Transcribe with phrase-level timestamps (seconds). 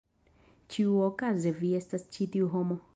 [0.75, 2.85] Ĉiuokaze vi estas ĉi tiu homo.